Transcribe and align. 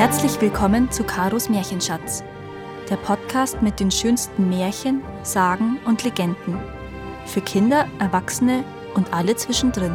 Herzlich 0.00 0.40
willkommen 0.40 0.90
zu 0.90 1.04
Karos 1.04 1.50
Märchenschatz, 1.50 2.24
der 2.88 2.96
Podcast 2.96 3.60
mit 3.60 3.80
den 3.80 3.90
schönsten 3.90 4.48
Märchen, 4.48 5.02
Sagen 5.22 5.78
und 5.84 6.04
Legenden. 6.04 6.58
Für 7.26 7.42
Kinder, 7.42 7.86
Erwachsene 7.98 8.64
und 8.94 9.12
alle 9.12 9.36
zwischendrin. 9.36 9.92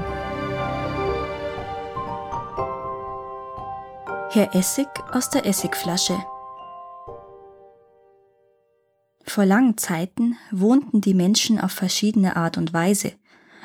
Herr 4.30 4.54
Essig 4.54 4.88
aus 5.12 5.32
der 5.32 5.48
Essigflasche. 5.48 6.24
Vor 9.24 9.46
langen 9.48 9.76
Zeiten 9.80 10.38
wohnten 10.52 11.02
die 11.02 11.16
Menschen 11.16 11.60
auf 11.60 11.72
verschiedene 11.72 12.36
Art 12.36 12.60
und 12.60 12.74
Weise, 12.74 13.14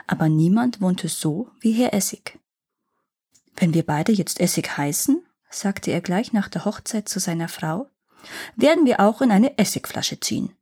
aber 0.06 0.30
niemand 0.30 0.80
wohnte 0.80 1.08
so 1.08 1.50
wie 1.60 1.72
Herr 1.72 1.92
Essig. 1.92 2.38
Wenn 3.56 3.74
wir 3.74 3.84
beide 3.84 4.12
jetzt 4.12 4.40
Essig 4.40 4.78
heißen, 4.78 5.22
sagte 5.50 5.90
er 5.90 6.00
gleich 6.00 6.32
nach 6.32 6.48
der 6.48 6.64
Hochzeit 6.64 7.08
zu 7.08 7.20
seiner 7.20 7.48
Frau, 7.48 7.88
werden 8.56 8.86
wir 8.86 9.00
auch 9.00 9.20
in 9.20 9.30
eine 9.30 9.58
Essigflasche 9.58 10.20
ziehen. 10.20 10.54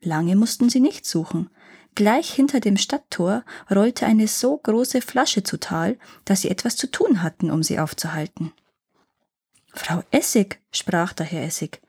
Lange 0.00 0.36
mussten 0.36 0.70
sie 0.70 0.80
nicht 0.80 1.06
suchen. 1.06 1.50
Gleich 1.94 2.32
hinter 2.32 2.60
dem 2.60 2.76
Stadttor 2.76 3.44
rollte 3.70 4.06
eine 4.06 4.28
so 4.28 4.56
große 4.56 5.02
Flasche 5.02 5.42
zu 5.42 5.58
Tal, 5.58 5.98
dass 6.24 6.42
sie 6.42 6.50
etwas 6.50 6.76
zu 6.76 6.86
tun 6.86 7.22
hatten, 7.22 7.50
um 7.50 7.62
sie 7.62 7.78
aufzuhalten. 7.78 8.52
Frau 9.72 10.02
Essig, 10.10 10.60
sprach 10.72 11.12
der 11.12 11.26
Herr 11.26 11.44
Essig, 11.44 11.80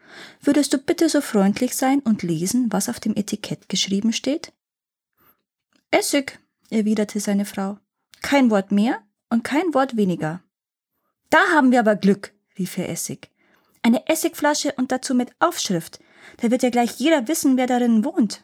würdest 0.42 0.74
du 0.74 0.78
bitte 0.78 1.08
so 1.10 1.22
freundlich 1.22 1.76
sein 1.76 2.00
und 2.00 2.22
lesen, 2.22 2.72
was 2.72 2.90
auf 2.90 3.00
dem 3.00 3.16
Etikett 3.16 3.70
geschrieben 3.70 4.12
steht? 4.12 4.52
Essig, 5.90 6.40
erwiderte 6.70 7.20
seine 7.20 7.46
Frau. 7.46 7.78
Kein 8.22 8.52
Wort 8.52 8.72
mehr 8.72 9.02
und 9.30 9.44
kein 9.44 9.74
Wort 9.74 9.96
weniger. 9.98 10.42
Da 11.32 11.40
haben 11.56 11.72
wir 11.72 11.80
aber 11.80 11.96
Glück, 11.96 12.34
rief 12.60 12.76
Herr 12.76 12.90
Essig. 12.90 13.30
Eine 13.82 14.06
Essigflasche 14.08 14.74
und 14.74 14.92
dazu 14.92 15.16
mit 15.16 15.32
Aufschrift. 15.40 16.02
Da 16.38 16.52
wird 16.52 16.62
ja 16.62 16.70
gleich 16.70 17.00
jeder 17.00 17.28
wissen, 17.30 17.56
wer 17.56 17.68
darin 17.68 18.04
wohnt. 18.04 18.44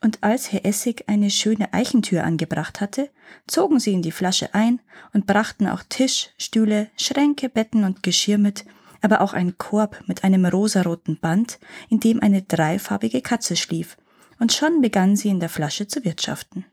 Und 0.00 0.22
als 0.22 0.50
Herr 0.50 0.64
Essig 0.64 1.04
eine 1.08 1.30
schöne 1.30 1.74
Eichentür 1.74 2.24
angebracht 2.24 2.80
hatte, 2.80 3.10
zogen 3.46 3.80
sie 3.80 3.92
in 3.92 4.00
die 4.00 4.12
Flasche 4.12 4.54
ein 4.54 4.80
und 5.12 5.26
brachten 5.26 5.68
auch 5.68 5.82
Tisch, 5.86 6.30
Stühle, 6.38 6.90
Schränke, 6.96 7.50
Betten 7.50 7.84
und 7.84 8.02
Geschirr 8.02 8.38
mit, 8.38 8.64
aber 9.02 9.20
auch 9.20 9.34
einen 9.34 9.58
Korb 9.58 10.02
mit 10.06 10.24
einem 10.24 10.46
rosaroten 10.46 11.20
Band, 11.20 11.60
in 11.90 12.00
dem 12.00 12.20
eine 12.20 12.40
dreifarbige 12.40 13.20
Katze 13.20 13.56
schlief, 13.56 13.98
und 14.38 14.54
schon 14.54 14.80
begann 14.80 15.16
sie 15.16 15.28
in 15.28 15.38
der 15.38 15.50
Flasche 15.50 15.86
zu 15.86 16.02
wirtschaften. 16.02 16.64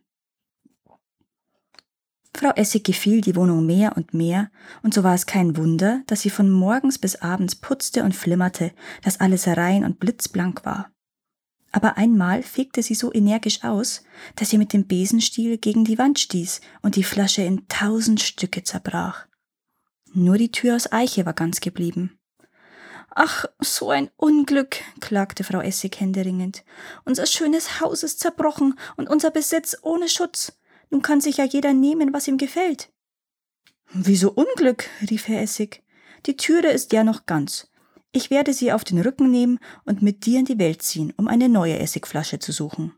Frau 2.39 2.51
Essig 2.55 2.85
gefiel 2.85 3.19
die 3.19 3.35
Wohnung 3.35 3.65
mehr 3.65 3.97
und 3.97 4.13
mehr, 4.13 4.49
und 4.81 4.93
so 4.93 5.03
war 5.03 5.13
es 5.13 5.25
kein 5.25 5.57
Wunder, 5.57 6.03
dass 6.07 6.21
sie 6.21 6.29
von 6.29 6.49
morgens 6.49 6.97
bis 6.97 7.17
abends 7.17 7.57
putzte 7.57 8.01
und 8.01 8.15
flimmerte, 8.15 8.71
dass 9.03 9.19
alles 9.19 9.45
rein 9.45 9.83
und 9.83 9.99
blitzblank 9.99 10.63
war. 10.63 10.89
Aber 11.73 11.97
einmal 11.97 12.41
fegte 12.41 12.81
sie 12.81 12.95
so 12.95 13.11
energisch 13.13 13.65
aus, 13.65 14.05
dass 14.37 14.51
sie 14.51 14.57
mit 14.57 14.71
dem 14.71 14.87
Besenstiel 14.87 15.57
gegen 15.57 15.83
die 15.83 15.97
Wand 15.97 16.17
stieß 16.17 16.61
und 16.81 16.95
die 16.95 17.03
Flasche 17.03 17.41
in 17.41 17.67
tausend 17.67 18.21
Stücke 18.21 18.63
zerbrach. 18.63 19.25
Nur 20.13 20.37
die 20.37 20.53
Tür 20.53 20.77
aus 20.77 20.93
Eiche 20.93 21.25
war 21.25 21.33
ganz 21.33 21.59
geblieben. 21.59 22.17
Ach, 23.09 23.43
so 23.59 23.89
ein 23.89 24.11
Unglück, 24.15 24.77
klagte 25.01 25.43
Frau 25.43 25.59
Essig 25.59 25.99
händeringend. 25.99 26.63
Unser 27.03 27.25
schönes 27.25 27.81
Haus 27.81 28.01
ist 28.01 28.21
zerbrochen 28.21 28.79
und 28.95 29.09
unser 29.09 29.29
Besitz 29.29 29.75
ohne 29.81 30.07
Schutz. 30.07 30.53
Nun 30.89 31.01
kann 31.01 31.21
sich 31.21 31.37
ja 31.37 31.45
jeder 31.45 31.73
nehmen, 31.73 32.13
was 32.13 32.27
ihm 32.27 32.37
gefällt. 32.37 32.91
Wieso 33.91 34.31
Unglück? 34.31 34.89
rief 35.09 35.27
Herr 35.27 35.41
Essig. 35.41 35.83
Die 36.25 36.35
Türe 36.35 36.67
ist 36.67 36.93
ja 36.93 37.03
noch 37.03 37.25
ganz. 37.25 37.69
Ich 38.11 38.29
werde 38.29 38.53
sie 38.53 38.71
auf 38.71 38.83
den 38.83 38.99
Rücken 38.99 39.29
nehmen 39.29 39.59
und 39.85 40.01
mit 40.01 40.25
dir 40.25 40.39
in 40.39 40.45
die 40.45 40.57
Welt 40.57 40.81
ziehen, 40.81 41.13
um 41.17 41.27
eine 41.27 41.47
neue 41.47 41.77
Essigflasche 41.79 42.39
zu 42.39 42.51
suchen. 42.51 42.93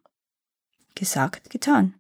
Gesagt, 0.96 1.50
getan. 1.50 1.96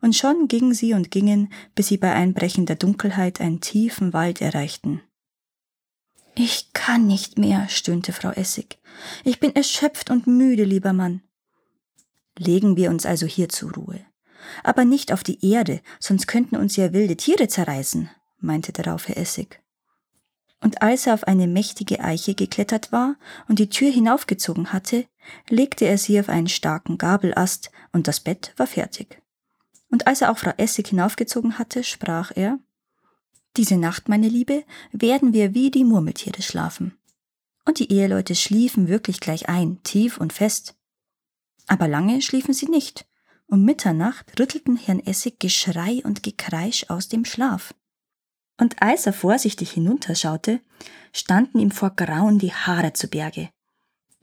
Und 0.00 0.14
schon 0.14 0.48
gingen 0.48 0.74
sie 0.74 0.94
und 0.94 1.10
gingen, 1.10 1.52
bis 1.74 1.88
sie 1.88 1.96
bei 1.96 2.12
Einbrechen 2.12 2.66
der 2.66 2.76
Dunkelheit 2.76 3.40
einen 3.40 3.60
tiefen 3.60 4.12
Wald 4.12 4.40
erreichten. 4.40 5.02
Ich 6.34 6.72
kann 6.72 7.06
nicht 7.06 7.38
mehr, 7.38 7.68
stöhnte 7.68 8.12
Frau 8.12 8.30
Essig. 8.30 8.78
Ich 9.24 9.40
bin 9.40 9.54
erschöpft 9.56 10.10
und 10.10 10.28
müde, 10.28 10.64
lieber 10.64 10.92
Mann. 10.92 11.22
Legen 12.36 12.76
wir 12.76 12.90
uns 12.90 13.06
also 13.06 13.26
hier 13.26 13.48
zur 13.48 13.72
Ruhe 13.72 14.07
aber 14.64 14.84
nicht 14.84 15.12
auf 15.12 15.22
die 15.22 15.44
Erde, 15.50 15.80
sonst 16.00 16.26
könnten 16.26 16.56
uns 16.56 16.76
ja 16.76 16.92
wilde 16.92 17.16
Tiere 17.16 17.48
zerreißen, 17.48 18.10
meinte 18.40 18.72
darauf 18.72 19.08
Herr 19.08 19.16
Essig. 19.16 19.60
Und 20.60 20.82
als 20.82 21.06
er 21.06 21.14
auf 21.14 21.24
eine 21.24 21.46
mächtige 21.46 22.00
Eiche 22.00 22.34
geklettert 22.34 22.90
war 22.90 23.16
und 23.48 23.58
die 23.58 23.68
Tür 23.68 23.90
hinaufgezogen 23.90 24.72
hatte, 24.72 25.06
legte 25.48 25.84
er 25.84 25.98
sie 25.98 26.18
auf 26.18 26.28
einen 26.28 26.48
starken 26.48 26.98
Gabelast, 26.98 27.70
und 27.92 28.08
das 28.08 28.20
Bett 28.20 28.52
war 28.56 28.66
fertig. 28.66 29.22
Und 29.90 30.06
als 30.06 30.20
er 30.20 30.30
auch 30.30 30.38
Frau 30.38 30.52
Essig 30.56 30.88
hinaufgezogen 30.88 31.58
hatte, 31.58 31.84
sprach 31.84 32.32
er 32.34 32.58
Diese 33.56 33.76
Nacht, 33.76 34.08
meine 34.08 34.28
Liebe, 34.28 34.64
werden 34.92 35.32
wir 35.32 35.54
wie 35.54 35.70
die 35.70 35.84
Murmeltiere 35.84 36.42
schlafen. 36.42 36.98
Und 37.64 37.78
die 37.78 37.92
Eheleute 37.92 38.34
schliefen 38.34 38.88
wirklich 38.88 39.20
gleich 39.20 39.48
ein, 39.48 39.82
tief 39.82 40.18
und 40.18 40.32
fest. 40.32 40.74
Aber 41.66 41.88
lange 41.88 42.20
schliefen 42.22 42.54
sie 42.54 42.66
nicht, 42.66 43.06
um 43.48 43.64
Mitternacht 43.64 44.38
rüttelten 44.38 44.76
Herrn 44.76 45.00
Essig 45.00 45.40
Geschrei 45.40 46.02
und 46.04 46.22
Gekreisch 46.22 46.84
aus 46.88 47.08
dem 47.08 47.24
Schlaf. 47.24 47.74
Und 48.60 48.82
als 48.82 49.06
er 49.06 49.12
vorsichtig 49.12 49.70
hinunterschaute, 49.70 50.60
standen 51.12 51.58
ihm 51.58 51.70
vor 51.70 51.90
Grauen 51.90 52.38
die 52.38 52.52
Haare 52.52 52.92
zu 52.92 53.08
Berge. 53.08 53.48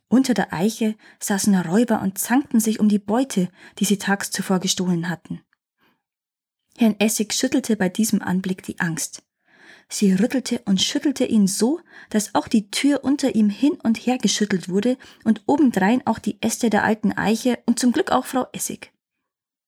Unter 0.07 0.35
der 0.35 0.53
Eiche 0.53 0.95
saßen 1.19 1.55
Räuber 1.55 2.01
und 2.01 2.19
zankten 2.19 2.59
sich 2.59 2.79
um 2.79 2.87
die 2.87 2.99
Beute, 2.99 3.49
die 3.79 3.85
sie 3.85 3.97
tags 3.97 4.29
zuvor 4.29 4.59
gestohlen 4.59 5.09
hatten. 5.09 5.41
Herrn 6.77 6.99
Essig 6.99 7.33
schüttelte 7.33 7.75
bei 7.75 7.89
diesem 7.89 8.21
Anblick 8.21 8.61
die 8.61 8.79
Angst. 8.79 9.23
Sie 9.87 10.13
rüttelte 10.13 10.61
und 10.65 10.81
schüttelte 10.81 11.25
ihn 11.25 11.47
so, 11.47 11.79
dass 12.09 12.35
auch 12.35 12.47
die 12.47 12.69
Tür 12.69 13.03
unter 13.03 13.33
ihm 13.33 13.49
hin 13.49 13.73
und 13.83 13.97
her 13.97 14.17
geschüttelt 14.17 14.69
wurde 14.69 14.97
und 15.23 15.43
obendrein 15.47 16.05
auch 16.05 16.19
die 16.19 16.37
Äste 16.41 16.69
der 16.69 16.83
alten 16.83 17.13
Eiche 17.13 17.59
und 17.65 17.79
zum 17.79 17.91
Glück 17.91 18.11
auch 18.11 18.25
Frau 18.25 18.47
Essig. 18.51 18.91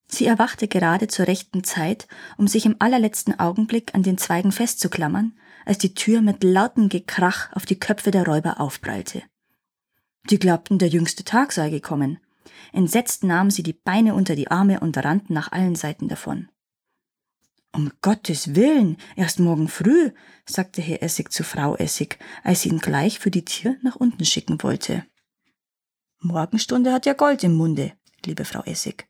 Sie 0.09 0.25
erwachte 0.25 0.67
gerade 0.67 1.07
zur 1.07 1.27
rechten 1.27 1.63
Zeit, 1.63 2.07
um 2.37 2.47
sich 2.47 2.65
im 2.65 2.77
allerletzten 2.79 3.39
Augenblick 3.39 3.93
an 3.93 4.03
den 4.03 4.17
Zweigen 4.17 4.51
festzuklammern, 4.51 5.37
als 5.65 5.77
die 5.79 5.93
Tür 5.93 6.21
mit 6.21 6.43
lautem 6.43 6.87
Gekrach 6.87 7.51
auf 7.53 7.65
die 7.65 7.79
Köpfe 7.79 8.11
der 8.11 8.25
Räuber 8.25 8.61
aufprallte. 8.61 9.23
Die 10.29 10.39
glaubten, 10.39 10.79
der 10.79 10.87
jüngste 10.87 11.23
Tag 11.23 11.51
sei 11.51 11.69
gekommen. 11.69 12.19
Entsetzt 12.71 13.23
nahmen 13.23 13.51
sie 13.51 13.63
die 13.63 13.73
Beine 13.73 14.13
unter 14.13 14.35
die 14.35 14.49
Arme 14.49 14.79
und 14.79 14.97
rannten 14.97 15.33
nach 15.33 15.51
allen 15.51 15.75
Seiten 15.75 16.07
davon. 16.07 16.49
Um 17.73 17.91
Gottes 18.01 18.55
Willen, 18.55 18.97
erst 19.15 19.39
morgen 19.39 19.67
früh, 19.67 20.11
sagte 20.45 20.81
Herr 20.81 21.03
Essig 21.03 21.31
zu 21.31 21.43
Frau 21.43 21.75
Essig, 21.75 22.17
als 22.43 22.61
sie 22.61 22.69
ihn 22.69 22.79
gleich 22.79 23.19
für 23.19 23.29
die 23.29 23.45
Tür 23.45 23.75
nach 23.83 23.97
unten 23.97 24.25
schicken 24.25 24.63
wollte. 24.63 25.05
Morgenstunde 26.19 26.93
hat 26.93 27.05
ja 27.05 27.13
Gold 27.13 27.43
im 27.43 27.53
Munde, 27.53 27.93
liebe 28.25 28.45
Frau 28.45 28.63
Essig. 28.63 29.07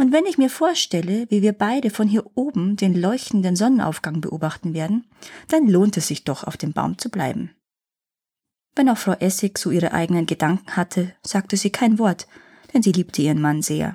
Und 0.00 0.12
wenn 0.12 0.24
ich 0.24 0.38
mir 0.38 0.48
vorstelle, 0.48 1.26
wie 1.28 1.42
wir 1.42 1.52
beide 1.52 1.90
von 1.90 2.08
hier 2.08 2.24
oben 2.34 2.74
den 2.74 2.98
leuchtenden 2.98 3.54
Sonnenaufgang 3.54 4.22
beobachten 4.22 4.72
werden, 4.72 5.04
dann 5.48 5.68
lohnt 5.68 5.98
es 5.98 6.08
sich 6.08 6.24
doch, 6.24 6.42
auf 6.42 6.56
dem 6.56 6.72
Baum 6.72 6.96
zu 6.96 7.10
bleiben. 7.10 7.50
Wenn 8.74 8.88
auch 8.88 8.96
Frau 8.96 9.12
Essig 9.12 9.58
so 9.58 9.70
ihre 9.70 9.92
eigenen 9.92 10.24
Gedanken 10.24 10.74
hatte, 10.74 11.12
sagte 11.22 11.58
sie 11.58 11.68
kein 11.68 11.98
Wort, 11.98 12.28
denn 12.72 12.82
sie 12.82 12.92
liebte 12.92 13.20
ihren 13.20 13.42
Mann 13.42 13.60
sehr. 13.60 13.94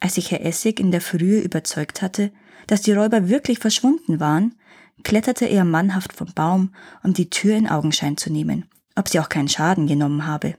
Als 0.00 0.16
sich 0.16 0.30
Herr 0.30 0.44
Essig 0.44 0.78
in 0.80 0.90
der 0.90 1.00
Frühe 1.00 1.40
überzeugt 1.40 2.02
hatte, 2.02 2.30
dass 2.66 2.82
die 2.82 2.92
Räuber 2.92 3.30
wirklich 3.30 3.60
verschwunden 3.60 4.20
waren, 4.20 4.54
kletterte 5.02 5.46
er 5.46 5.64
mannhaft 5.64 6.12
vom 6.12 6.34
Baum, 6.34 6.74
um 7.02 7.14
die 7.14 7.30
Tür 7.30 7.56
in 7.56 7.70
Augenschein 7.70 8.18
zu 8.18 8.30
nehmen, 8.30 8.68
ob 8.96 9.08
sie 9.08 9.20
auch 9.20 9.30
keinen 9.30 9.48
Schaden 9.48 9.86
genommen 9.86 10.26
habe. 10.26 10.56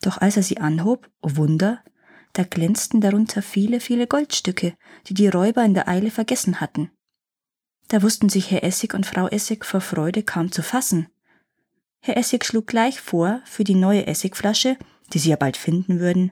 Doch 0.00 0.18
als 0.18 0.36
er 0.36 0.44
sie 0.44 0.58
anhob, 0.58 1.10
oh 1.22 1.30
Wunder, 1.34 1.82
da 2.36 2.44
glänzten 2.44 3.00
darunter 3.00 3.40
viele, 3.40 3.80
viele 3.80 4.06
Goldstücke, 4.06 4.74
die 5.06 5.14
die 5.14 5.28
Räuber 5.28 5.64
in 5.64 5.72
der 5.72 5.88
Eile 5.88 6.10
vergessen 6.10 6.60
hatten. 6.60 6.90
Da 7.88 8.02
wussten 8.02 8.28
sich 8.28 8.50
Herr 8.50 8.62
Essig 8.62 8.92
und 8.92 9.06
Frau 9.06 9.28
Essig 9.28 9.64
vor 9.64 9.80
Freude 9.80 10.22
kaum 10.22 10.52
zu 10.52 10.62
fassen. 10.62 11.08
Herr 12.00 12.16
Essig 12.16 12.44
schlug 12.44 12.66
gleich 12.66 13.00
vor, 13.00 13.40
für 13.46 13.64
die 13.64 13.74
neue 13.74 14.06
Essigflasche, 14.06 14.76
die 15.12 15.18
sie 15.18 15.30
ja 15.30 15.36
bald 15.36 15.56
finden 15.56 15.98
würden, 15.98 16.30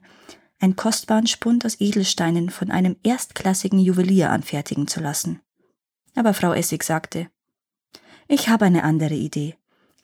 einen 0.61 0.77
kostbaren 0.77 1.27
Spund 1.27 1.65
aus 1.65 1.81
Edelsteinen 1.81 2.51
von 2.51 2.71
einem 2.71 2.97
erstklassigen 3.03 3.79
Juwelier 3.79 4.31
anfertigen 4.31 4.87
zu 4.87 5.01
lassen. 5.01 5.41
Aber 6.15 6.35
Frau 6.35 6.53
Essig 6.53 6.83
sagte, 6.83 7.29
ich 8.29 8.49
habe 8.49 8.67
eine 8.67 8.85
andere 8.85 9.15
Idee. 9.15 9.57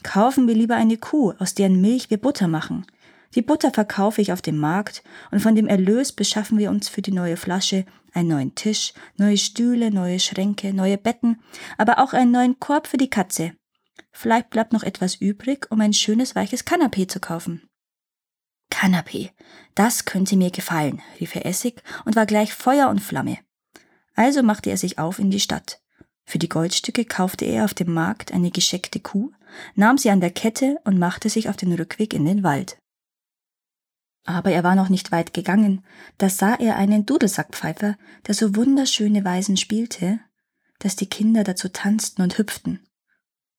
Kaufen 0.02 0.48
wir 0.48 0.54
lieber 0.54 0.76
eine 0.76 0.96
Kuh, 0.96 1.34
aus 1.38 1.54
deren 1.54 1.80
Milch 1.80 2.10
wir 2.10 2.18
Butter 2.18 2.48
machen. 2.48 2.86
Die 3.34 3.42
Butter 3.42 3.70
verkaufe 3.70 4.20
ich 4.20 4.32
auf 4.32 4.42
dem 4.42 4.58
Markt 4.58 5.04
und 5.30 5.40
von 5.40 5.54
dem 5.54 5.68
Erlös 5.68 6.12
beschaffen 6.12 6.58
wir 6.58 6.70
uns 6.70 6.88
für 6.88 7.02
die 7.02 7.12
neue 7.12 7.36
Flasche 7.36 7.84
einen 8.12 8.28
neuen 8.28 8.54
Tisch, 8.56 8.92
neue 9.16 9.38
Stühle, 9.38 9.92
neue 9.92 10.18
Schränke, 10.18 10.74
neue 10.74 10.98
Betten, 10.98 11.40
aber 11.78 12.00
auch 12.00 12.12
einen 12.12 12.32
neuen 12.32 12.58
Korb 12.58 12.86
für 12.86 12.96
die 12.96 13.10
Katze. 13.10 13.52
vielleicht 14.12 14.50
bleibt 14.50 14.72
noch 14.72 14.82
etwas 14.82 15.14
übrig, 15.14 15.70
um 15.70 15.80
ein 15.80 15.92
schönes 15.92 16.34
weiches 16.34 16.64
Kanapee 16.64 17.06
zu 17.06 17.20
kaufen. 17.20 17.68
Kanapee, 18.70 19.30
das 19.74 20.04
könnte 20.04 20.36
mir 20.36 20.50
gefallen, 20.50 21.00
rief 21.20 21.34
Herr 21.34 21.46
Essig 21.46 21.82
und 22.04 22.16
war 22.16 22.26
gleich 22.26 22.52
Feuer 22.52 22.88
und 22.88 23.00
Flamme. 23.00 23.38
Also 24.14 24.42
machte 24.42 24.70
er 24.70 24.76
sich 24.76 24.98
auf 24.98 25.18
in 25.20 25.30
die 25.30 25.40
Stadt. 25.40 25.80
Für 26.24 26.38
die 26.38 26.48
Goldstücke 26.48 27.04
kaufte 27.04 27.44
er 27.44 27.64
auf 27.64 27.74
dem 27.74 27.92
Markt 27.92 28.32
eine 28.32 28.50
gescheckte 28.50 29.00
Kuh, 29.00 29.30
nahm 29.74 29.98
sie 29.98 30.10
an 30.10 30.20
der 30.20 30.30
Kette 30.30 30.78
und 30.84 30.98
machte 30.98 31.28
sich 31.28 31.48
auf 31.48 31.56
den 31.56 31.72
Rückweg 31.72 32.14
in 32.14 32.24
den 32.24 32.42
Wald. 32.42 32.79
Aber 34.30 34.52
er 34.52 34.62
war 34.62 34.76
noch 34.76 34.90
nicht 34.90 35.10
weit 35.10 35.34
gegangen, 35.34 35.84
da 36.18 36.28
sah 36.28 36.54
er 36.54 36.76
einen 36.76 37.04
Dudelsackpfeifer, 37.04 37.96
der 38.28 38.34
so 38.34 38.54
wunderschöne 38.54 39.24
Weisen 39.24 39.56
spielte, 39.56 40.20
dass 40.78 40.94
die 40.94 41.08
Kinder 41.08 41.42
dazu 41.42 41.68
tanzten 41.68 42.22
und 42.22 42.38
hüpften. 42.38 42.78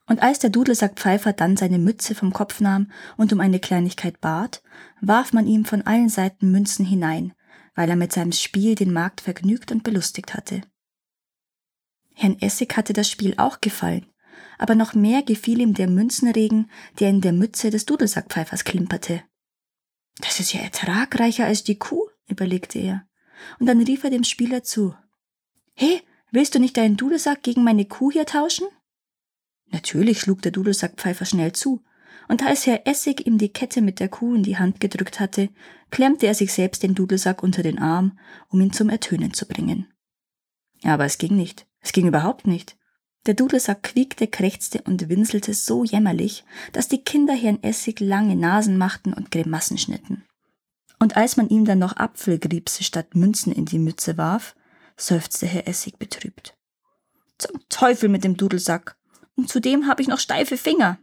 Und 0.08 0.24
als 0.24 0.40
der 0.40 0.50
Dudelsackpfeifer 0.50 1.34
dann 1.34 1.58
seine 1.58 1.78
Mütze 1.78 2.16
vom 2.16 2.32
Kopf 2.32 2.62
nahm 2.62 2.90
und 3.18 3.34
um 3.34 3.42
eine 3.42 3.60
Kleinigkeit 3.60 4.22
bat, 4.22 4.64
warf 5.02 5.34
man 5.34 5.46
ihm 5.46 5.66
von 5.66 5.82
allen 5.82 6.08
Seiten 6.08 6.52
Münzen 6.52 6.86
hinein, 6.86 7.34
weil 7.76 7.90
er 7.90 7.98
mit 7.98 8.14
seinem 8.14 8.32
Spiel 8.32 8.76
den 8.76 8.94
Markt 8.94 9.20
vergnügt 9.20 9.74
und 9.74 9.84
belustigt 9.84 10.34
hatte. 10.34 10.62
Herrn 12.14 12.40
Essig 12.40 12.78
hatte 12.78 12.94
das 12.94 13.10
Spiel 13.10 13.34
auch 13.36 13.60
gefallen, 13.60 14.06
aber 14.58 14.76
noch 14.76 14.94
mehr 14.94 15.22
gefiel 15.22 15.60
ihm 15.60 15.74
der 15.74 15.90
Münzenregen, 15.90 16.72
der 17.02 17.10
in 17.10 17.20
der 17.20 17.34
Mütze 17.34 17.72
des 17.72 17.86
Dudelsackpfeifers 17.86 18.64
klimperte. 18.64 19.22
Das 20.18 20.40
ist 20.40 20.54
ja 20.54 20.62
ertragreicher 20.62 21.46
als 21.46 21.64
die 21.64 21.78
Kuh, 21.78 22.08
überlegte 22.28 22.80
er, 22.80 23.08
und 23.60 23.66
dann 23.66 23.82
rief 23.82 24.04
er 24.04 24.10
dem 24.10 24.24
Spieler 24.24 24.64
zu. 24.64 24.96
He, 25.74 26.02
willst 26.32 26.56
du 26.56 26.60
nicht 26.60 26.78
deinen 26.78 26.98
Dudelsack 26.98 27.44
gegen 27.44 27.64
meine 27.64 27.86
Kuh 27.86 28.12
hier 28.12 28.26
tauschen? 28.26 28.68
Natürlich 29.68 30.20
schlug 30.20 30.42
der 30.42 30.52
Dudelsackpfeifer 30.52 31.26
schnell 31.26 31.54
zu, 31.54 31.84
und 32.28 32.44
als 32.44 32.66
Herr 32.66 32.88
Essig 32.88 33.26
ihm 33.26 33.38
die 33.38 33.52
Kette 33.52 33.82
mit 33.82 34.00
der 34.00 34.10
Kuh 34.10 34.36
in 34.36 34.44
die 34.44 34.58
Hand 34.58 34.80
gedrückt 34.80 35.20
hatte, 35.20 35.50
klemmte 35.90 36.28
er 36.28 36.36
sich 36.36 36.54
selbst 36.54 36.84
den 36.84 36.96
Dudelsack 36.96 37.44
unter 37.44 37.64
den 37.64 37.80
Arm, 37.80 38.18
um 38.48 38.62
ihn 38.62 38.72
zum 38.72 38.90
Ertönen 38.90 39.34
zu 39.34 39.46
bringen. 39.48 39.88
Aber 40.84 41.06
es 41.06 41.18
ging 41.18 41.36
nicht. 41.36 41.68
Es 41.80 41.92
ging 41.92 42.08
überhaupt 42.08 42.48
nicht. 42.48 42.78
Der 43.28 43.36
Dudelsack 43.36 43.84
quiekte, 43.84 44.28
krächzte 44.28 44.82
und 44.82 45.08
winselte 45.10 45.54
so 45.54 45.84
jämmerlich, 45.84 46.44
dass 46.74 46.88
die 46.88 47.04
Kinder 47.04 47.34
Herrn 47.34 47.62
Essig 47.62 48.00
lange 48.00 48.36
Nasen 48.36 48.78
machten 48.78 49.14
und 49.14 49.30
Grimassen 49.30 49.78
schnitten. 49.78 50.24
Und 51.00 51.18
als 51.18 51.38
man 51.38 51.50
ihm 51.50 51.66
dann 51.66 51.80
noch 51.80 51.98
Apfelgriebse 51.98 52.84
statt 52.84 53.16
Münzen 53.16 53.52
in 53.52 53.66
die 53.66 53.80
Mütze 53.80 54.18
warf, 54.18 54.56
seufzte 54.98 55.46
Herr 55.46 55.68
Essig 55.68 56.00
betrübt. 56.00 56.56
Zum 57.38 57.60
Teufel 57.70 58.10
mit 58.10 58.24
dem 58.24 58.38
Dudelsack. 58.38 58.96
Und 59.36 59.50
zudem 59.50 59.88
habe 59.88 60.02
ich 60.02 60.08
noch 60.08 60.20
steife 60.20 60.58
Finger. 60.58 61.00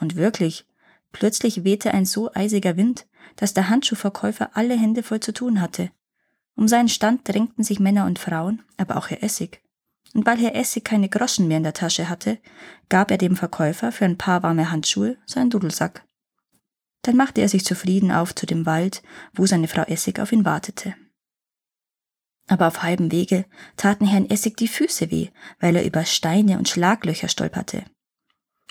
Und 0.00 0.16
wirklich, 0.16 0.66
plötzlich 1.12 1.64
wehte 1.64 1.92
ein 1.92 2.06
so 2.06 2.32
eisiger 2.32 2.76
Wind, 2.76 3.06
dass 3.36 3.54
der 3.54 3.68
Handschuhverkäufer 3.68 4.50
alle 4.54 4.78
Hände 4.78 5.02
voll 5.02 5.20
zu 5.20 5.32
tun 5.32 5.60
hatte. 5.60 5.90
Um 6.54 6.68
seinen 6.68 6.88
Stand 6.88 7.26
drängten 7.26 7.64
sich 7.64 7.80
Männer 7.80 8.06
und 8.06 8.18
Frauen, 8.18 8.62
aber 8.76 8.96
auch 8.96 9.08
Herr 9.08 9.22
Essig. 9.22 9.62
Und 10.14 10.26
weil 10.26 10.38
Herr 10.38 10.54
Essig 10.54 10.84
keine 10.84 11.08
Groschen 11.08 11.48
mehr 11.48 11.56
in 11.56 11.62
der 11.62 11.72
Tasche 11.72 12.08
hatte, 12.08 12.38
gab 12.88 13.10
er 13.10 13.18
dem 13.18 13.36
Verkäufer 13.36 13.92
für 13.92 14.04
ein 14.04 14.18
paar 14.18 14.42
warme 14.42 14.70
Handschuhe 14.70 15.16
seinen 15.26 15.50
Dudelsack. 15.50 16.04
Dann 17.02 17.16
machte 17.16 17.40
er 17.40 17.48
sich 17.48 17.64
zufrieden 17.64 18.12
auf 18.12 18.34
zu 18.34 18.46
dem 18.46 18.66
Wald, 18.66 19.02
wo 19.32 19.46
seine 19.46 19.68
Frau 19.68 19.82
Essig 19.82 20.20
auf 20.20 20.32
ihn 20.32 20.44
wartete. 20.44 20.94
Aber 22.48 22.68
auf 22.68 22.82
halbem 22.82 23.10
Wege 23.10 23.44
taten 23.76 24.06
Herrn 24.06 24.28
Essig 24.28 24.56
die 24.56 24.68
Füße 24.68 25.10
weh, 25.10 25.28
weil 25.60 25.76
er 25.76 25.84
über 25.84 26.04
Steine 26.04 26.58
und 26.58 26.68
Schlaglöcher 26.68 27.28
stolperte. 27.28 27.84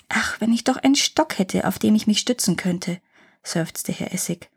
Ach, 0.08 0.40
wenn 0.40 0.52
ich 0.52 0.64
doch 0.64 0.76
einen 0.76 0.94
Stock 0.94 1.38
hätte, 1.38 1.66
auf 1.66 1.78
dem 1.78 1.94
ich 1.94 2.06
mich 2.06 2.18
stützen 2.18 2.56
könnte, 2.56 3.00
seufzte 3.42 3.92
Herr 3.92 4.12
Essig. 4.12 4.50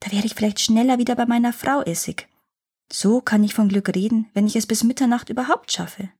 Da 0.00 0.10
wäre 0.10 0.26
ich 0.26 0.34
vielleicht 0.34 0.60
schneller 0.60 0.98
wieder 0.98 1.14
bei 1.14 1.26
meiner 1.26 1.52
Frau 1.52 1.82
Essig. 1.82 2.28
So 2.90 3.20
kann 3.20 3.44
ich 3.44 3.54
von 3.54 3.68
Glück 3.68 3.94
reden, 3.94 4.28
wenn 4.34 4.46
ich 4.46 4.56
es 4.56 4.66
bis 4.66 4.84
Mitternacht 4.84 5.28
überhaupt 5.28 5.70
schaffe. 5.70 6.10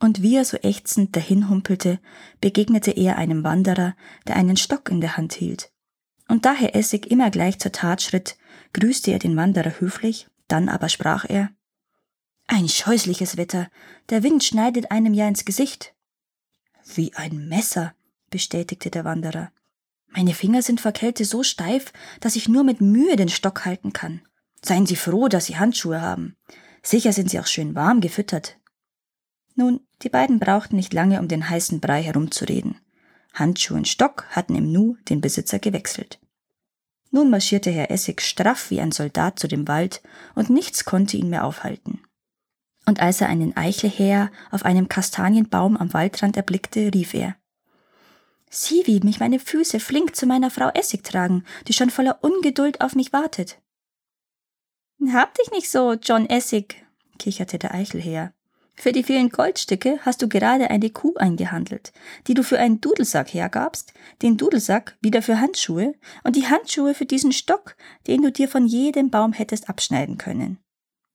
Und 0.00 0.22
wie 0.22 0.36
er 0.36 0.44
so 0.44 0.56
ächzend 0.58 1.16
dahinhumpelte, 1.16 1.98
begegnete 2.40 2.92
er 2.92 3.16
einem 3.16 3.42
Wanderer, 3.42 3.96
der 4.26 4.36
einen 4.36 4.56
Stock 4.56 4.90
in 4.90 5.00
der 5.00 5.16
Hand 5.16 5.34
hielt. 5.34 5.72
Und 6.28 6.44
da 6.44 6.54
Herr 6.54 6.74
Essig 6.76 7.10
immer 7.10 7.30
gleich 7.30 7.58
zur 7.58 7.72
Tat 7.72 8.02
schritt, 8.02 8.36
grüßte 8.74 9.10
er 9.10 9.18
den 9.18 9.36
Wanderer 9.36 9.80
höflich, 9.80 10.28
dann 10.46 10.68
aber 10.68 10.88
sprach 10.88 11.24
er 11.28 11.50
Ein 12.46 12.68
scheußliches 12.68 13.36
Wetter, 13.36 13.68
der 14.10 14.22
Wind 14.22 14.44
schneidet 14.44 14.90
einem 14.90 15.14
ja 15.14 15.26
ins 15.26 15.44
Gesicht. 15.44 15.94
Wie 16.94 17.14
ein 17.14 17.48
Messer, 17.48 17.94
bestätigte 18.30 18.90
der 18.90 19.04
Wanderer. 19.04 19.50
Meine 20.08 20.34
Finger 20.34 20.62
sind 20.62 20.80
vor 20.80 20.92
Kälte 20.92 21.24
so 21.24 21.42
steif, 21.42 21.92
dass 22.20 22.36
ich 22.36 22.48
nur 22.48 22.64
mit 22.64 22.80
Mühe 22.80 23.16
den 23.16 23.28
Stock 23.28 23.64
halten 23.64 23.92
kann. 23.92 24.22
Seien 24.64 24.86
Sie 24.86 24.96
froh, 24.96 25.28
dass 25.28 25.46
Sie 25.46 25.56
Handschuhe 25.56 26.00
haben. 26.00 26.36
Sicher 26.82 27.12
sind 27.12 27.30
sie 27.30 27.38
auch 27.38 27.46
schön 27.46 27.74
warm 27.74 28.00
gefüttert. 28.00 28.56
Nun, 29.58 29.80
die 30.02 30.08
beiden 30.08 30.38
brauchten 30.38 30.76
nicht 30.76 30.94
lange, 30.94 31.18
um 31.18 31.26
den 31.26 31.50
heißen 31.50 31.80
Brei 31.80 32.00
herumzureden. 32.00 32.80
Handschuh 33.34 33.74
und 33.74 33.88
Stock 33.88 34.24
hatten 34.30 34.54
im 34.54 34.70
Nu 34.70 34.96
den 35.08 35.20
Besitzer 35.20 35.58
gewechselt. 35.58 36.20
Nun 37.10 37.28
marschierte 37.28 37.72
Herr 37.72 37.90
Essig 37.90 38.20
straff 38.20 38.70
wie 38.70 38.80
ein 38.80 38.92
Soldat 38.92 39.40
zu 39.40 39.48
dem 39.48 39.66
Wald, 39.66 40.00
und 40.36 40.48
nichts 40.48 40.84
konnte 40.84 41.16
ihn 41.16 41.28
mehr 41.28 41.44
aufhalten. 41.44 42.00
Und 42.86 43.00
als 43.00 43.20
er 43.20 43.28
einen 43.28 43.56
Eichelhäher 43.56 44.30
auf 44.52 44.64
einem 44.64 44.88
Kastanienbaum 44.88 45.76
am 45.76 45.92
Waldrand 45.92 46.36
erblickte, 46.36 46.94
rief 46.94 47.12
er 47.12 47.34
Sieh, 48.50 48.86
wie 48.86 49.00
mich 49.00 49.18
meine 49.18 49.40
Füße 49.40 49.80
flink 49.80 50.14
zu 50.14 50.26
meiner 50.26 50.52
Frau 50.52 50.68
Essig 50.68 51.02
tragen, 51.02 51.42
die 51.66 51.72
schon 51.72 51.90
voller 51.90 52.22
Ungeduld 52.22 52.80
auf 52.80 52.94
mich 52.94 53.12
wartet. 53.12 53.60
Hab 55.12 55.34
dich 55.34 55.50
nicht 55.50 55.68
so, 55.68 55.94
John 55.94 56.26
Essig, 56.26 56.86
kicherte 57.18 57.58
der 57.58 57.74
Eichelhäher. 57.74 58.32
Für 58.80 58.92
die 58.92 59.02
vielen 59.02 59.30
Goldstücke 59.30 59.98
hast 60.02 60.22
du 60.22 60.28
gerade 60.28 60.70
eine 60.70 60.88
Kuh 60.90 61.16
eingehandelt, 61.16 61.92
die 62.28 62.34
du 62.34 62.44
für 62.44 62.60
einen 62.60 62.80
Dudelsack 62.80 63.34
hergabst, 63.34 63.92
den 64.22 64.36
Dudelsack 64.36 64.96
wieder 65.00 65.20
für 65.20 65.40
Handschuhe 65.40 65.94
und 66.22 66.36
die 66.36 66.46
Handschuhe 66.46 66.94
für 66.94 67.04
diesen 67.04 67.32
Stock, 67.32 67.76
den 68.06 68.22
du 68.22 68.30
dir 68.30 68.48
von 68.48 68.68
jedem 68.68 69.10
Baum 69.10 69.32
hättest 69.32 69.68
abschneiden 69.68 70.16
können. 70.16 70.58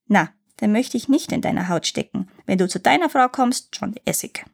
Na, 0.08 0.34
dann 0.58 0.74
möchte 0.74 0.98
ich 0.98 1.08
nicht 1.08 1.32
in 1.32 1.40
deiner 1.40 1.70
Haut 1.70 1.88
stecken, 1.88 2.30
wenn 2.46 2.58
du 2.58 2.68
zu 2.68 2.82
deiner 2.82 3.10
Frau 3.10 3.30
kommst, 3.30 3.70
John 3.72 3.96
Essig. 4.04 4.46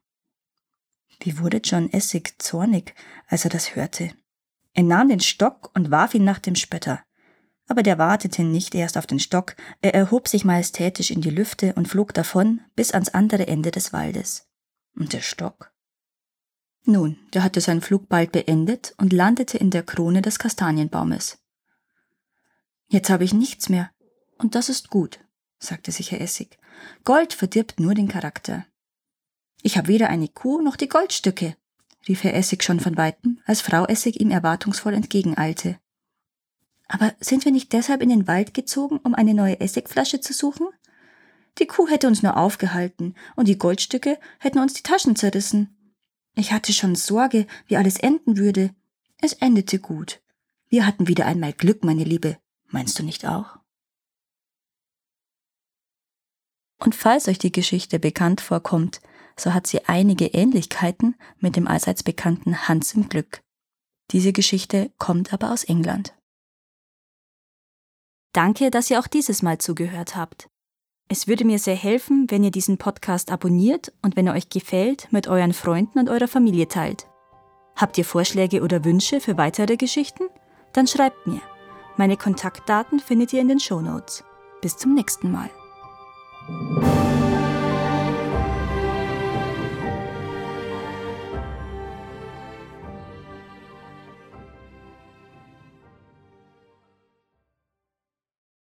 Wie 1.20 1.40
wurde 1.40 1.58
John 1.64 1.92
Essig 1.92 2.36
zornig, 2.38 2.94
als 3.26 3.44
er 3.44 3.50
das 3.50 3.76
hörte? 3.76 4.14
Er 4.74 4.84
nahm 4.84 5.10
den 5.10 5.20
Stock 5.20 5.72
und 5.74 5.90
warf 5.90 6.14
ihn 6.14 6.24
nach 6.24 6.40
dem 6.40 6.56
Spötter 6.56 7.04
aber 7.70 7.84
der 7.84 7.98
wartete 7.98 8.44
nicht 8.44 8.76
erst 8.76 8.98
auf 8.98 9.08
den 9.08 9.20
Stock, 9.20 9.56
er 9.82 9.94
erhob 9.94 10.28
sich 10.28 10.44
majestätisch 10.44 11.12
in 11.12 11.22
die 11.22 11.30
Lüfte 11.30 11.74
und 11.76 11.88
flog 11.88 12.14
davon 12.14 12.62
bis 12.76 12.92
ans 12.92 13.10
andere 13.10 13.48
Ende 13.48 13.72
des 13.72 13.94
Waldes. 13.94 14.48
Und 14.96 15.14
der 15.14 15.22
Stock? 15.22 15.72
Nun, 16.84 17.18
der 17.34 17.44
hatte 17.44 17.62
seinen 17.62 17.82
Flug 17.82 18.10
bald 18.10 18.32
beendet 18.32 18.96
und 18.98 19.14
landete 19.14 19.58
in 19.58 19.70
der 19.70 19.84
Krone 19.84 20.24
des 20.24 20.40
Kastanienbaumes. 20.40 21.38
Jetzt 22.88 23.12
habe 23.12 23.24
ich 23.24 23.34
nichts 23.34 23.70
mehr, 23.70 23.92
und 24.40 24.56
das 24.56 24.68
ist 24.68 24.90
gut, 24.90 25.20
sagte 25.60 25.92
sich 25.92 26.12
Herr 26.12 26.22
Essig. 26.22 26.58
Gold 27.04 27.34
verdirbt 27.34 27.80
nur 27.80 27.94
den 27.94 28.08
Charakter. 28.08 28.66
Ich 29.62 29.78
habe 29.78 29.90
weder 29.90 30.10
eine 30.10 30.28
Kuh 30.28 30.62
noch 30.62 30.76
die 30.76 30.90
Goldstücke, 30.90 31.56
rief 32.08 32.24
Herr 32.24 32.34
Essig 32.34 32.64
schon 32.64 32.80
von 32.80 32.98
weitem, 32.98 33.40
als 33.46 33.62
Frau 33.62 33.86
Essig 33.86 34.20
ihm 34.20 34.32
erwartungsvoll 34.32 34.96
entgegeneilte. 34.96 35.78
Aber 36.90 37.14
sind 37.22 37.46
wir 37.46 37.52
nicht 37.52 37.72
deshalb 37.72 38.02
in 38.02 38.10
den 38.10 38.28
Wald 38.28 38.54
gezogen, 38.54 38.98
um 38.98 39.14
eine 39.14 39.34
neue 39.34 39.60
Essigflasche 39.62 40.20
zu 40.20 40.34
suchen? 40.34 40.68
Die 41.60 41.68
Kuh 41.68 41.88
hätte 41.88 42.08
uns 42.08 42.24
nur 42.24 42.36
aufgehalten 42.36 43.16
und 43.36 43.48
die 43.48 43.58
Goldstücke 43.58 44.20
hätten 44.40 44.60
uns 44.60 44.74
die 44.74 44.84
Taschen 44.84 45.16
zerrissen. 45.16 45.96
Ich 46.36 46.52
hatte 46.52 46.74
schon 46.74 46.96
Sorge, 46.96 47.46
wie 47.68 47.78
alles 47.78 47.98
enden 47.98 48.38
würde. 48.38 48.74
Es 49.22 49.34
endete 49.34 49.80
gut. 49.80 50.22
Wir 50.68 50.86
hatten 50.86 51.08
wieder 51.08 51.26
einmal 51.26 51.54
Glück, 51.54 51.84
meine 51.84 52.04
Liebe. 52.04 52.38
Meinst 52.68 52.98
du 52.98 53.04
nicht 53.04 53.26
auch? 53.26 53.60
Und 56.80 56.96
falls 56.96 57.28
euch 57.28 57.38
die 57.38 57.52
Geschichte 57.52 58.00
bekannt 58.00 58.42
vorkommt, 58.42 59.02
so 59.36 59.54
hat 59.54 59.68
sie 59.68 59.86
einige 59.86 60.28
Ähnlichkeiten 60.28 61.16
mit 61.38 61.56
dem 61.56 61.68
allseits 61.68 62.04
bekannten 62.04 62.68
Hans 62.68 62.94
im 62.94 63.10
Glück. 63.10 63.42
Diese 64.12 64.34
Geschichte 64.34 64.92
kommt 64.98 65.34
aber 65.34 65.52
aus 65.52 65.66
England. 65.66 66.14
Danke, 68.40 68.72
dass 68.72 68.90
ihr 68.90 69.02
auch 69.02 69.08
dieses 69.08 69.42
Mal 69.42 69.58
zugehört 69.58 70.16
habt. 70.16 70.48
Es 71.10 71.28
würde 71.28 71.44
mir 71.44 71.60
sehr 71.60 71.76
helfen, 71.76 72.28
wenn 72.30 72.42
ihr 72.42 72.52
diesen 72.52 72.78
Podcast 72.78 73.34
abonniert 73.34 73.92
und 74.02 74.16
wenn 74.16 74.28
er 74.28 74.34
euch 74.34 74.48
gefällt, 74.48 75.12
mit 75.12 75.28
euren 75.28 75.52
Freunden 75.52 76.00
und 76.00 76.08
eurer 76.08 76.30
Familie 76.30 76.70
teilt. 76.70 77.06
Habt 77.76 77.98
ihr 77.98 78.06
Vorschläge 78.06 78.62
oder 78.62 78.86
Wünsche 78.86 79.20
für 79.20 79.36
weitere 79.36 79.76
Geschichten? 79.76 80.24
Dann 80.72 80.88
schreibt 80.88 81.28
mir. 81.28 81.42
Meine 81.98 82.16
Kontaktdaten 82.16 83.02
findet 83.02 83.34
ihr 83.34 83.42
in 83.42 83.50
den 83.50 83.60
Show 83.60 83.82
Notes. 83.82 84.24
Bis 84.62 84.78
zum 84.78 84.94
nächsten 84.94 85.34
Mal. 85.34 85.50